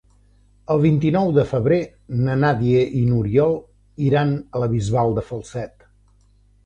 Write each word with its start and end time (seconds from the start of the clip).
El 0.75 0.79
vint-i-nou 0.85 1.27
de 1.35 1.43
febrer 1.51 1.77
na 2.23 2.37
Nàdia 2.45 2.81
i 3.01 3.03
n'Oriol 3.11 3.55
iran 4.09 4.35
a 4.41 4.63
la 4.65 4.71
Bisbal 4.73 5.15
de 5.19 5.29
Falset. 5.29 5.91